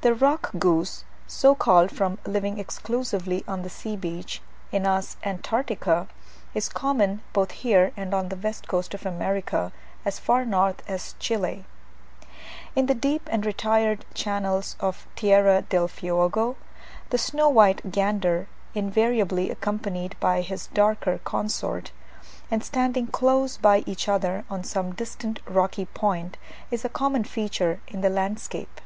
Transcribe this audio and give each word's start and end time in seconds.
The 0.00 0.14
rock 0.14 0.52
goose, 0.58 1.04
so 1.26 1.54
called 1.54 1.90
from 1.90 2.18
living 2.24 2.56
exclusively 2.58 3.44
on 3.46 3.60
the 3.60 3.68
sea 3.68 3.94
beach 3.94 4.40
(Anas 4.72 5.18
antarctica), 5.22 6.08
is 6.54 6.70
common 6.70 7.20
both 7.34 7.50
here 7.50 7.92
and 7.94 8.14
on 8.14 8.30
the 8.30 8.36
west 8.36 8.66
coast 8.66 8.94
of 8.94 9.04
America, 9.04 9.70
as 10.02 10.18
far 10.18 10.46
north 10.46 10.82
as 10.88 11.14
Chile. 11.18 11.66
In 12.74 12.86
the 12.86 12.94
deep 12.94 13.28
and 13.30 13.44
retired 13.44 14.06
channels 14.14 14.76
of 14.80 15.06
Tierra 15.14 15.60
del 15.60 15.88
Fuego, 15.88 16.56
the 17.10 17.18
snow 17.18 17.50
white 17.50 17.90
gander, 17.92 18.46
invariably 18.74 19.50
accompanied 19.50 20.16
by 20.20 20.40
his 20.40 20.68
darker 20.68 21.20
consort, 21.24 21.92
and 22.50 22.64
standing 22.64 23.08
close 23.08 23.58
by 23.58 23.80
each 23.84 24.08
other 24.08 24.46
on 24.48 24.64
some 24.64 24.94
distant 24.94 25.38
rocky 25.46 25.84
point, 25.84 26.38
is 26.70 26.82
a 26.82 26.88
common 26.88 27.24
feature 27.24 27.82
in 27.88 28.00
the 28.00 28.08
landscape. 28.08 28.80